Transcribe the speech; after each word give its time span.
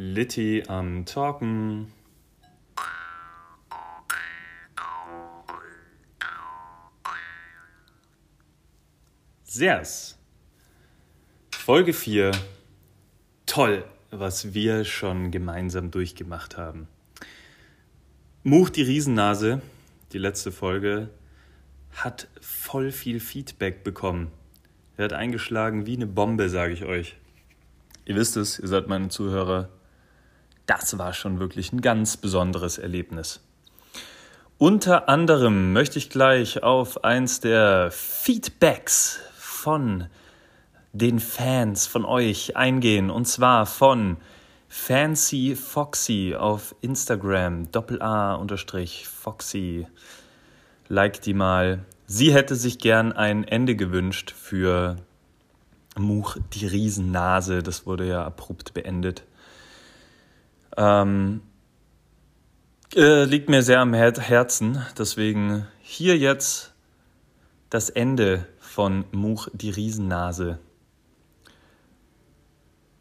Litty 0.00 0.62
am 0.68 1.06
Talken. 1.06 1.90
Sehrs. 9.42 10.16
Folge 11.50 11.92
4. 11.92 12.30
Toll, 13.46 13.84
was 14.12 14.54
wir 14.54 14.84
schon 14.84 15.32
gemeinsam 15.32 15.90
durchgemacht 15.90 16.56
haben. 16.56 16.86
Much 18.44 18.70
die 18.70 18.82
Riesennase, 18.82 19.62
die 20.12 20.18
letzte 20.18 20.52
Folge, 20.52 21.10
hat 21.90 22.28
voll 22.40 22.92
viel 22.92 23.18
Feedback 23.18 23.82
bekommen. 23.82 24.30
Er 24.96 25.06
hat 25.06 25.12
eingeschlagen 25.12 25.86
wie 25.86 25.96
eine 25.96 26.06
Bombe, 26.06 26.48
sage 26.48 26.72
ich 26.72 26.84
euch. 26.84 27.16
Ihr 28.04 28.14
wisst 28.14 28.36
es, 28.36 28.60
ihr 28.60 28.68
seid 28.68 28.86
meine 28.86 29.08
Zuhörer. 29.08 29.70
Das 30.68 30.98
war 30.98 31.14
schon 31.14 31.40
wirklich 31.40 31.72
ein 31.72 31.80
ganz 31.80 32.18
besonderes 32.18 32.76
Erlebnis. 32.76 33.40
Unter 34.58 35.08
anderem 35.08 35.72
möchte 35.72 35.98
ich 35.98 36.10
gleich 36.10 36.62
auf 36.62 37.04
eins 37.04 37.40
der 37.40 37.90
Feedbacks 37.90 39.18
von 39.34 40.08
den 40.92 41.20
Fans 41.20 41.86
von 41.86 42.04
euch 42.04 42.54
eingehen. 42.56 43.08
Und 43.08 43.24
zwar 43.24 43.64
von 43.64 44.18
Fancy 44.68 45.56
Foxy 45.56 46.34
auf 46.38 46.74
Instagram, 46.82 47.72
Doppel 47.72 48.02
A 48.02 48.34
unterstrich 48.34 49.08
Foxy. 49.08 49.86
Like 50.88 51.22
die 51.22 51.32
mal. 51.32 51.86
Sie 52.06 52.34
hätte 52.34 52.56
sich 52.56 52.78
gern 52.78 53.12
ein 53.12 53.44
Ende 53.44 53.74
gewünscht 53.74 54.32
für 54.32 54.96
Much 55.96 56.36
die 56.52 56.66
Riesennase. 56.66 57.62
Das 57.62 57.86
wurde 57.86 58.06
ja 58.06 58.22
abrupt 58.22 58.74
beendet. 58.74 59.24
Ähm, 60.78 61.42
äh, 62.94 63.24
liegt 63.24 63.48
mir 63.48 63.62
sehr 63.62 63.80
am 63.80 63.92
Her 63.94 64.12
Herzen. 64.16 64.80
Deswegen 64.96 65.66
hier 65.80 66.16
jetzt 66.16 66.72
das 67.68 67.90
Ende 67.90 68.46
von 68.60 69.04
Much 69.10 69.50
die 69.52 69.70
Riesennase. 69.70 70.60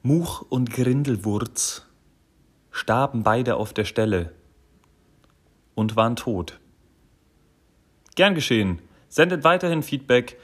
Much 0.01 0.41
und 0.49 0.71
Grindelwurz 0.71 1.85
starben 2.71 3.21
beide 3.21 3.55
auf 3.55 3.73
der 3.73 3.85
Stelle 3.85 4.33
und 5.75 5.95
waren 5.95 6.15
tot. 6.15 6.59
Gern 8.15 8.33
geschehen. 8.33 8.79
Sendet 9.07 9.43
weiterhin 9.43 9.83
Feedback. 9.83 10.39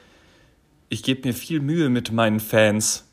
Ich 0.88 1.02
gebe 1.02 1.26
mir 1.26 1.34
viel 1.34 1.58
Mühe 1.58 1.88
mit 1.88 2.12
meinen 2.12 2.38
Fans. 2.38 3.10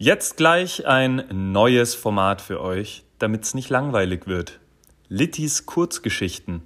Jetzt 0.00 0.36
gleich 0.36 0.86
ein 0.86 1.24
neues 1.52 1.96
Format 1.96 2.40
für 2.40 2.60
euch, 2.60 3.02
damit 3.18 3.42
es 3.42 3.54
nicht 3.54 3.68
langweilig 3.68 4.28
wird. 4.28 4.60
Littys 5.08 5.66
Kurzgeschichten. 5.66 6.62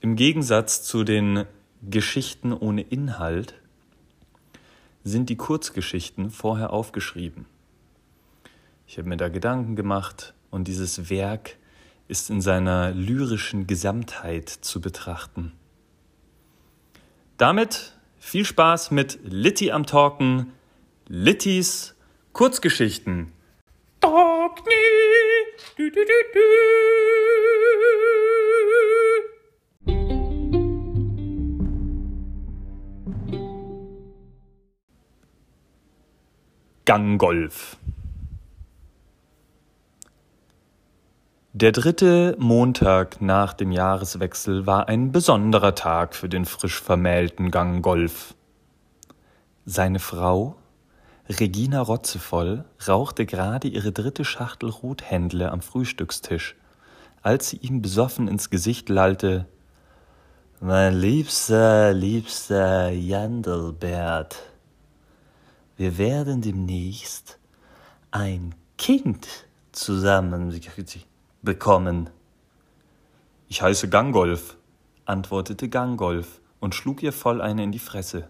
Im 0.00 0.14
Gegensatz 0.14 0.84
zu 0.84 1.02
den 1.02 1.46
Geschichten 1.82 2.52
ohne 2.52 2.82
Inhalt 2.82 3.54
sind 5.02 5.30
die 5.30 5.36
Kurzgeschichten 5.36 6.30
vorher 6.30 6.72
aufgeschrieben. 6.72 7.46
Ich 8.86 8.98
habe 8.98 9.08
mir 9.08 9.16
da 9.16 9.30
Gedanken 9.30 9.74
gemacht 9.74 10.32
und 10.52 10.68
dieses 10.68 11.10
Werk 11.10 11.56
ist 12.06 12.30
in 12.30 12.40
seiner 12.40 12.92
lyrischen 12.92 13.66
Gesamtheit 13.66 14.48
zu 14.48 14.80
betrachten. 14.80 15.54
Damit 17.36 17.94
viel 18.20 18.44
Spaß 18.44 18.92
mit 18.92 19.18
Litty 19.24 19.72
am 19.72 19.86
Talken, 19.86 20.52
Littys 21.08 21.96
Kurzgeschichten. 22.32 23.32
Ganggolf. 36.84 37.76
Der 41.52 41.72
dritte 41.72 42.36
Montag 42.38 43.20
nach 43.20 43.52
dem 43.52 43.72
Jahreswechsel 43.72 44.66
war 44.66 44.88
ein 44.88 45.12
besonderer 45.12 45.74
Tag 45.74 46.14
für 46.14 46.28
den 46.28 46.44
frisch 46.44 46.80
vermählten 46.80 47.50
Ganggolf. 47.50 48.34
Seine 49.66 49.98
Frau, 49.98 50.56
Regina 51.28 51.82
Rotzevoll, 51.82 52.64
rauchte 52.86 53.26
gerade 53.26 53.68
ihre 53.68 53.92
dritte 53.92 54.24
Schachtel 54.24 54.70
Rothändle 54.70 55.52
am 55.52 55.60
Frühstückstisch, 55.60 56.56
als 57.22 57.50
sie 57.50 57.58
ihm 57.58 57.82
besoffen 57.82 58.28
ins 58.28 58.48
Gesicht 58.48 58.88
lallte 58.88 59.46
Mein 60.60 60.98
liebster, 60.98 61.92
liebster 61.92 62.90
Jandelbert, 62.90 64.36
wir 65.78 65.96
werden 65.96 66.40
demnächst 66.40 67.38
ein 68.10 68.54
Kind 68.78 69.28
zusammen 69.70 70.60
bekommen. 71.42 72.10
Ich 73.48 73.62
heiße 73.62 73.88
Gangolf, 73.88 74.56
antwortete 75.04 75.68
Gangolf 75.68 76.40
und 76.58 76.74
schlug 76.74 77.02
ihr 77.04 77.12
voll 77.12 77.40
eine 77.40 77.62
in 77.62 77.70
die 77.70 77.78
Fresse. 77.78 78.28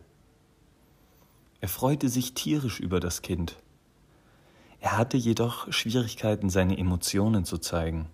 Er 1.60 1.68
freute 1.68 2.08
sich 2.08 2.34
tierisch 2.34 2.78
über 2.78 3.00
das 3.00 3.22
Kind. 3.22 3.56
Er 4.80 4.96
hatte 4.96 5.16
jedoch 5.16 5.72
Schwierigkeiten, 5.72 6.50
seine 6.50 6.78
Emotionen 6.78 7.44
zu 7.44 7.58
zeigen. 7.58 8.06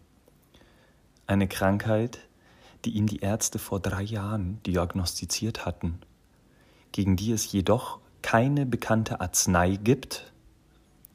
Eine 1.27 1.47
Krankheit, 1.47 2.21
die 2.84 2.91
ihm 2.91 3.06
die 3.06 3.21
Ärzte 3.21 3.59
vor 3.59 3.81
drei 3.81 4.03
Jahren 4.03 4.62
diagnostiziert 4.65 5.66
hatten, 5.66 5.99
gegen 6.93 7.16
die 7.16 7.32
es 7.32 7.50
jedoch 7.53 7.99
keine 8.22 8.65
bekannte 8.65 9.21
Arznei 9.21 9.76
gibt, 9.76 10.32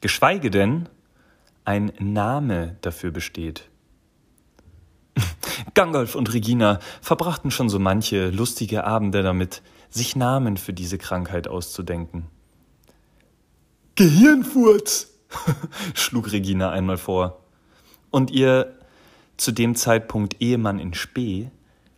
geschweige 0.00 0.50
denn 0.50 0.88
ein 1.64 1.92
Name 1.98 2.76
dafür 2.80 3.10
besteht. 3.10 3.68
Gangolf 5.74 6.14
und 6.14 6.32
Regina 6.32 6.78
verbrachten 7.00 7.50
schon 7.50 7.68
so 7.68 7.78
manche 7.78 8.30
lustige 8.30 8.84
Abende 8.84 9.22
damit, 9.22 9.62
sich 9.90 10.16
Namen 10.16 10.56
für 10.56 10.72
diese 10.72 10.98
Krankheit 10.98 11.48
auszudenken. 11.48 12.26
Gehirnfurz, 13.96 15.12
schlug 15.94 16.32
Regina 16.32 16.70
einmal 16.70 16.96
vor. 16.96 17.40
Und 18.10 18.30
ihr 18.30 18.78
zu 19.36 19.52
dem 19.52 19.74
Zeitpunkt 19.74 20.40
Ehemann 20.40 20.78
in 20.78 20.94
Spee 20.94 21.50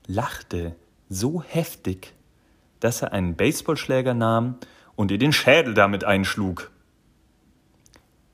lachte 0.06 0.74
so 1.08 1.42
heftig, 1.42 2.14
dass 2.80 3.02
er 3.02 3.12
einen 3.12 3.36
Baseballschläger 3.36 4.14
nahm 4.14 4.56
und 4.96 5.10
ihr 5.10 5.18
den 5.18 5.32
Schädel 5.32 5.74
damit 5.74 6.04
einschlug. 6.04 6.70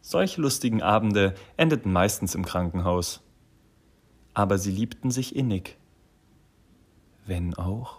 Solche 0.00 0.40
lustigen 0.40 0.82
Abende 0.82 1.34
endeten 1.56 1.92
meistens 1.92 2.34
im 2.34 2.44
Krankenhaus. 2.44 3.20
Aber 4.32 4.56
sie 4.56 4.70
liebten 4.70 5.10
sich 5.10 5.36
innig, 5.36 5.76
wenn 7.26 7.54
auch 7.54 7.97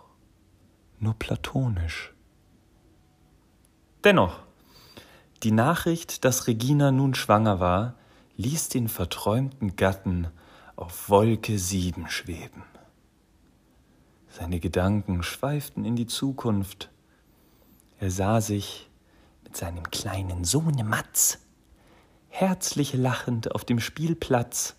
nur 1.00 1.14
platonisch. 1.14 2.14
Dennoch, 4.04 4.40
die 5.44 5.52
Nachricht, 5.52 6.26
dass 6.26 6.48
Regina 6.48 6.92
nun 6.92 7.16
schwanger 7.16 7.60
war, 7.60 7.96
ließ 8.38 8.70
den 8.70 8.88
verträumten 8.88 9.76
Gatten 9.76 10.28
auf 10.76 11.10
Wolke 11.10 11.60
sieben 11.60 12.10
schweben. 12.10 12.64
Seine 14.30 14.60
Gedanken 14.60 15.24
schweiften 15.24 15.86
in 15.86 15.96
die 15.96 16.08
Zukunft, 16.08 16.90
er 18.00 18.12
sah 18.12 18.40
sich 18.40 18.90
mit 19.44 19.58
seinem 19.58 19.90
kleinen 19.92 20.46
Sohne 20.46 20.84
Matz 20.84 21.40
herzlich 22.30 22.94
lachend 22.94 23.54
auf 23.54 23.66
dem 23.66 23.80
Spielplatz, 23.80 24.76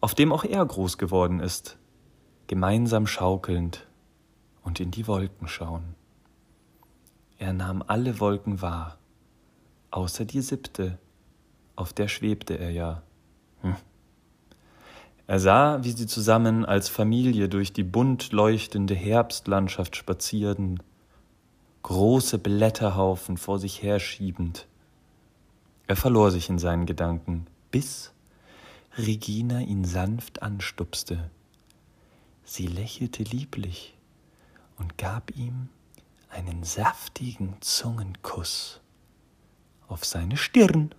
auf 0.00 0.14
dem 0.14 0.32
auch 0.32 0.44
er 0.44 0.64
groß 0.66 0.98
geworden 0.98 1.40
ist, 1.40 1.78
gemeinsam 2.48 3.06
schaukelnd 3.06 3.86
und 4.62 4.80
in 4.80 4.90
die 4.90 5.06
Wolken 5.06 5.48
schauen. 5.48 5.94
Er 7.38 7.52
nahm 7.52 7.82
alle 7.86 8.20
Wolken 8.20 8.62
wahr, 8.62 8.98
außer 9.90 10.24
die 10.24 10.40
siebte, 10.40 10.98
auf 11.74 11.92
der 11.92 12.08
schwebte 12.08 12.58
er 12.58 12.70
ja. 12.70 13.02
Hm. 13.62 13.76
Er 15.26 15.40
sah, 15.40 15.82
wie 15.82 15.92
sie 15.92 16.06
zusammen 16.06 16.64
als 16.64 16.88
Familie 16.88 17.48
durch 17.48 17.72
die 17.72 17.84
bunt 17.84 18.32
leuchtende 18.32 18.94
Herbstlandschaft 18.94 19.96
spazierten, 19.96 20.82
große 21.82 22.38
Blätterhaufen 22.38 23.36
vor 23.36 23.58
sich 23.58 23.82
herschiebend. 23.82 24.66
Er 25.86 25.96
verlor 25.96 26.30
sich 26.30 26.48
in 26.48 26.58
seinen 26.58 26.86
Gedanken, 26.86 27.46
bis 27.70 28.12
Regina 28.96 29.60
ihn 29.60 29.84
sanft 29.84 30.42
anstupste. 30.42 31.30
Sie 32.44 32.66
lächelte 32.66 33.22
lieblich 33.22 33.94
und 34.82 34.98
gab 34.98 35.30
ihm 35.36 35.68
einen 36.28 36.64
saftigen 36.64 37.54
Zungenkuss 37.60 38.80
auf 39.86 40.04
seine 40.04 40.36
Stirn. 40.36 40.92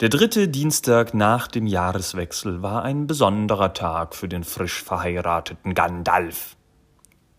Der 0.00 0.08
dritte 0.08 0.48
Dienstag 0.48 1.12
nach 1.12 1.46
dem 1.46 1.66
Jahreswechsel 1.66 2.62
war 2.62 2.84
ein 2.84 3.06
besonderer 3.06 3.74
Tag 3.74 4.14
für 4.14 4.28
den 4.28 4.44
frisch 4.44 4.82
verheirateten 4.82 5.74
Gandalf. 5.74 6.56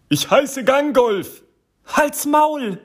Ich 0.10 0.30
heiße 0.30 0.64
Gangolf. 0.64 1.42
Halt's 1.88 2.28
Maul! 2.28 2.80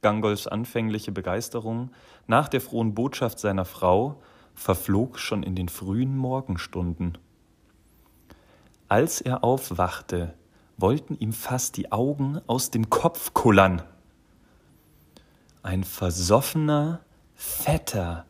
Gangolfs 0.00 0.46
anfängliche 0.46 1.10
Begeisterung 1.10 1.90
nach 2.28 2.48
der 2.48 2.60
frohen 2.60 2.94
Botschaft 2.94 3.40
seiner 3.40 3.64
Frau 3.64 4.22
verflog 4.54 5.18
schon 5.18 5.42
in 5.42 5.56
den 5.56 5.68
frühen 5.68 6.16
Morgenstunden. 6.16 7.18
Als 8.88 9.20
er 9.20 9.44
aufwachte, 9.44 10.34
wollten 10.78 11.14
ihm 11.18 11.34
fast 11.34 11.76
die 11.76 11.92
Augen 11.92 12.40
aus 12.46 12.70
dem 12.70 12.88
Kopf 12.88 13.34
kullern. 13.34 13.82
Ein 15.62 15.84
versoffener, 15.84 17.00
fetter, 17.34 18.24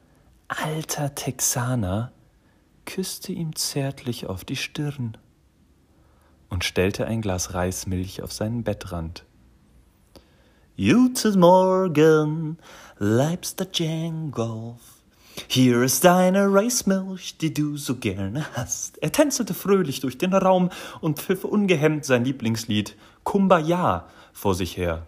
alter 0.48 1.14
Texaner 1.14 2.10
küsste 2.86 3.32
ihm 3.32 3.54
zärtlich 3.54 4.26
auf 4.26 4.44
die 4.44 4.56
Stirn 4.56 5.16
und 6.48 6.64
stellte 6.64 7.06
ein 7.06 7.20
Glas 7.22 7.54
Reismilch 7.54 8.22
auf 8.22 8.32
seinen 8.32 8.64
Bettrand. 8.64 9.24
Guten 10.76 11.38
Morgen, 11.38 12.58
Leibster 12.98 13.66
Jangolf. 13.72 14.97
Hier 15.46 15.82
ist 15.82 16.04
deine 16.04 16.52
Reismilch, 16.52 17.36
die 17.38 17.54
du 17.54 17.76
so 17.76 17.96
gerne 17.96 18.46
hast. 18.54 18.98
Er 19.02 19.12
tänzelte 19.12 19.54
fröhlich 19.54 20.00
durch 20.00 20.18
den 20.18 20.34
Raum 20.34 20.70
und 21.00 21.20
pfiff 21.20 21.44
ungehemmt 21.44 22.04
sein 22.04 22.24
Lieblingslied 22.24 22.96
Kumbaya 23.22 24.06
vor 24.32 24.54
sich 24.54 24.76
her. 24.76 25.06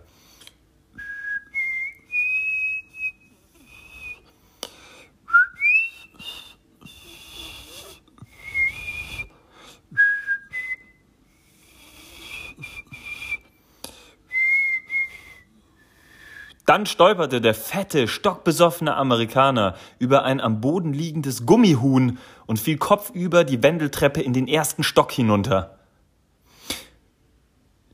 Dann 16.71 16.87
stolperte 16.87 17.41
der 17.41 17.55
fette, 17.55 18.07
stockbesoffene 18.07 18.95
Amerikaner 18.95 19.75
über 19.99 20.23
ein 20.23 20.41
am 20.41 20.61
Boden 20.61 20.93
liegendes 20.93 21.45
Gummihuhn 21.45 22.21
und 22.47 22.61
fiel 22.61 22.79
kopfüber 22.79 23.43
die 23.43 23.61
Wendeltreppe 23.61 24.23
in 24.23 24.33
den 24.33 24.47
ersten 24.47 24.85
Stock 24.85 25.11
hinunter. 25.11 25.81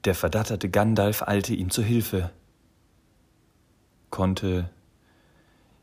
Der 0.04 0.14
verdatterte 0.14 0.68
Gandalf 0.68 1.22
eilte 1.22 1.54
ihm 1.54 1.70
zu 1.70 1.82
Hilfe, 1.82 2.30
konnte 4.10 4.68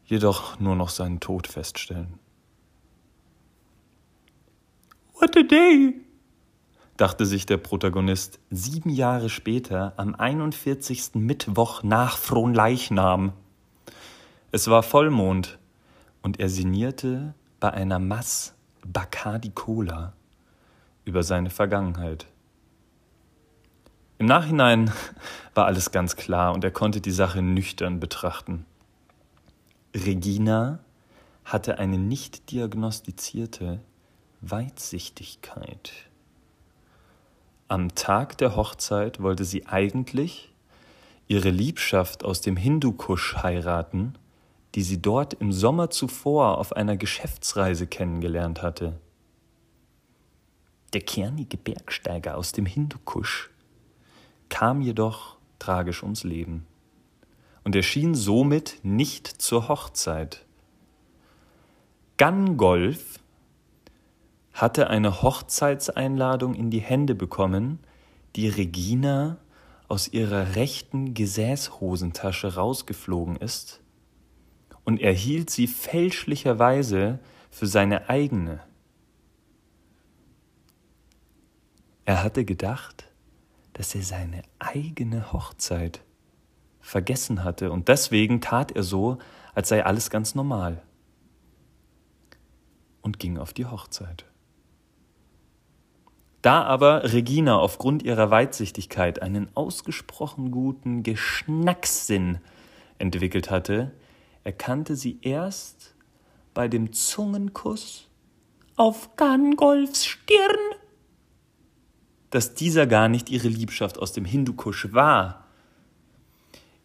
jedoch 0.06 0.60
nur 0.60 0.76
noch 0.76 0.90
seinen 0.90 1.20
Tod 1.20 1.48
feststellen. 1.48 2.20
What 5.16 5.36
a 5.36 5.42
day! 5.42 5.96
Dachte 6.98 7.26
sich 7.26 7.46
der 7.46 7.58
Protagonist 7.58 8.40
sieben 8.50 8.90
Jahre 8.90 9.30
später 9.30 9.94
am 9.98 10.16
41. 10.16 11.16
Mittwoch 11.16 11.84
nach 11.84 12.18
Fronleichnam. 12.18 13.34
Es 14.52 14.68
war 14.68 14.84
Vollmond 14.84 15.58
und 16.22 16.40
er 16.40 16.50
sinnierte 16.50 17.34
bei 17.60 17.72
einer 17.72 18.00
Mass 18.00 18.54
Bacardi 18.86 19.50
Cola 19.50 20.14
über 21.06 21.24
seine 21.24 21.50
Vergangenheit. 21.50 22.28
Im 24.20 24.28
Nachhinein 24.28 24.92
war 25.56 25.66
alles 25.66 25.92
ganz 25.92 26.16
klar 26.16 26.54
und 26.54 26.64
er 26.64 26.72
konnte 26.72 27.02
die 27.02 27.12
Sache 27.12 27.42
nüchtern 27.42 28.00
betrachten. 28.00 28.66
Regina 29.96 30.80
hatte 31.46 31.78
eine 31.78 31.98
nicht 31.98 32.52
diagnostizierte 32.52 33.80
Weitsichtigkeit. 34.42 35.92
Am 37.74 37.96
Tag 37.96 38.38
der 38.38 38.56
Hochzeit 38.56 39.20
wollte 39.20 39.46
sie 39.46 39.66
eigentlich 39.66 40.54
ihre 41.26 41.50
Liebschaft 41.50 42.24
aus 42.24 42.40
dem 42.40 42.56
Hindukusch 42.56 43.38
heiraten, 43.38 44.14
die 44.76 44.84
sie 44.84 45.02
dort 45.02 45.34
im 45.34 45.52
Sommer 45.52 45.90
zuvor 45.90 46.60
auf 46.60 46.74
einer 46.76 46.98
Geschäftsreise 46.98 47.88
kennengelernt 47.88 48.62
hatte. 48.62 49.00
Der 50.94 51.02
kernige 51.02 51.58
Bergsteiger 51.58 52.38
aus 52.38 52.52
dem 52.52 52.68
Hindukusch 52.68 53.50
kam 54.50 54.84
jedoch 54.84 55.38
tragisch 55.58 56.04
ums 56.04 56.24
Leben 56.24 56.68
und 57.64 57.76
erschien 57.76 58.14
somit 58.14 58.82
nicht 58.84 59.26
zur 59.26 59.68
Hochzeit. 59.68 60.46
Gangolf 62.18 63.20
hatte 64.54 64.90
eine 64.90 65.22
Hochzeitseinladung 65.22 66.54
in 66.54 66.70
die 66.70 66.80
Hände 66.80 67.16
bekommen, 67.16 67.80
die 68.36 68.48
Regina 68.48 69.38
aus 69.88 70.08
ihrer 70.08 70.56
rechten 70.56 71.14
Gesäßhosentasche 71.14 72.56
rausgeflogen 72.56 73.36
ist 73.36 73.82
und 74.84 75.02
erhielt 75.02 75.50
sie 75.50 75.68
fälschlicherweise 75.68 77.20
für 77.50 77.68
seine 77.68 78.10
eigene. 78.10 78.62
Er 82.06 82.24
hatte 82.24 82.46
gedacht, 82.46 83.10
dass 83.74 83.96
er 83.96 84.04
seine 84.04 84.44
eigene 84.60 85.32
Hochzeit 85.32 86.02
vergessen 86.80 87.44
hatte 87.44 87.72
und 87.72 87.88
deswegen 87.88 88.42
tat 88.42 88.72
er 88.72 88.84
so, 88.84 89.18
als 89.56 89.70
sei 89.70 89.86
alles 89.86 90.10
ganz 90.10 90.36
normal 90.36 90.82
und 93.02 93.20
ging 93.20 93.38
auf 93.38 93.54
die 93.54 93.66
Hochzeit. 93.66 94.26
Da 96.44 96.62
aber 96.64 97.14
Regina 97.14 97.58
aufgrund 97.58 98.04
ihrer 98.04 98.30
Weitsichtigkeit 98.30 99.22
einen 99.22 99.48
ausgesprochen 99.56 100.52
guten 100.52 101.02
Geschnackssinn 101.02 102.40
entwickelt 102.98 103.50
hatte, 103.50 103.94
erkannte 104.44 104.98
sie 104.98 105.20
erst 105.22 105.96
bei 106.54 106.68
dem 106.68 106.92
Zungenkuss 106.92 108.10
auf 108.76 109.16
Gangolfs 109.16 110.06
Stirn, 110.06 110.60
dass 112.30 112.54
dieser 112.54 112.88
gar 112.88 113.08
nicht 113.08 113.30
ihre 113.30 113.48
Liebschaft 113.48 113.98
aus 113.98 114.12
dem 114.12 114.26
Hindukusch 114.26 114.92
war. 114.92 115.46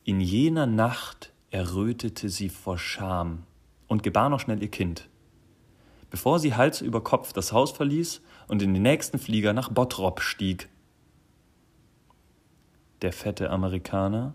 In 0.04 0.20
jener 0.20 0.66
Nacht 0.66 1.32
errötete 1.50 2.28
sie 2.28 2.48
vor 2.48 2.78
Scham 2.78 3.42
und 3.88 4.04
gebar 4.04 4.28
noch 4.28 4.38
schnell 4.38 4.62
ihr 4.62 4.70
Kind. 4.70 5.08
Bevor 6.10 6.38
sie 6.38 6.54
Hals 6.54 6.80
über 6.80 7.02
Kopf 7.02 7.32
das 7.32 7.52
Haus 7.52 7.72
verließ, 7.72 8.22
und 8.48 8.62
in 8.62 8.74
den 8.74 8.82
nächsten 8.82 9.18
Flieger 9.18 9.52
nach 9.52 9.68
Bottrop 9.70 10.20
stieg. 10.20 10.68
Der 13.02 13.12
fette 13.12 13.50
Amerikaner 13.50 14.34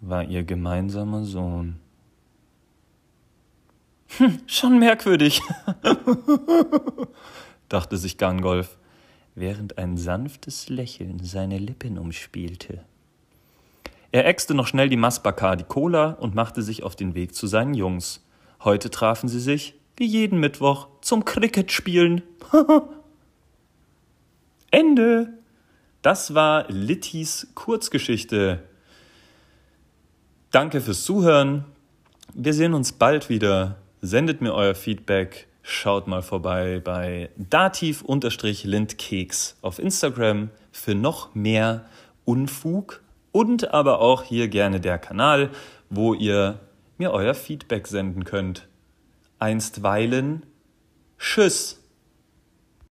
war 0.00 0.24
ihr 0.24 0.44
gemeinsamer 0.44 1.24
Sohn. 1.24 1.76
Hm, 4.18 4.38
schon 4.46 4.78
merkwürdig, 4.78 5.42
dachte 7.68 7.96
sich 7.96 8.16
Gangolf, 8.16 8.78
während 9.34 9.78
ein 9.78 9.96
sanftes 9.96 10.68
Lächeln 10.68 11.22
seine 11.22 11.58
Lippen 11.58 11.98
umspielte. 11.98 12.84
Er 14.12 14.26
äxte 14.26 14.54
noch 14.54 14.68
schnell 14.68 14.88
die 14.88 14.96
Mass 14.96 15.20
die 15.22 15.64
Cola 15.64 16.12
und 16.12 16.34
machte 16.34 16.62
sich 16.62 16.84
auf 16.84 16.96
den 16.96 17.14
Weg 17.14 17.34
zu 17.34 17.46
seinen 17.46 17.74
Jungs. 17.74 18.24
Heute 18.62 18.90
trafen 18.90 19.28
sie 19.28 19.40
sich 19.40 19.74
wie 19.96 20.06
jeden 20.06 20.40
Mittwoch 20.40 20.88
zum 21.00 21.24
Cricket 21.24 21.70
spielen. 21.72 22.22
Ende. 24.70 25.32
Das 26.02 26.34
war 26.34 26.66
Littys 26.68 27.48
Kurzgeschichte. 27.54 28.62
Danke 30.50 30.80
fürs 30.80 31.04
Zuhören. 31.04 31.66
Wir 32.34 32.52
sehen 32.52 32.74
uns 32.74 32.90
bald 32.92 33.28
wieder. 33.28 33.76
Sendet 34.02 34.40
mir 34.40 34.52
euer 34.54 34.74
Feedback. 34.74 35.46
Schaut 35.62 36.06
mal 36.06 36.22
vorbei 36.22 36.80
bei 36.84 37.30
dativ-lindkeks 37.36 39.56
auf 39.62 39.78
Instagram 39.80 40.50
für 40.70 40.94
noch 40.94 41.34
mehr 41.34 41.86
Unfug 42.24 43.02
und 43.32 43.74
aber 43.74 44.00
auch 44.00 44.22
hier 44.22 44.46
gerne 44.48 44.80
der 44.80 44.98
Kanal, 44.98 45.50
wo 45.90 46.14
ihr 46.14 46.60
mir 46.98 47.10
euer 47.10 47.34
Feedback 47.34 47.88
senden 47.88 48.24
könnt 48.24 48.68
einstweilen 49.38 50.44
Tschüss. 51.18 51.82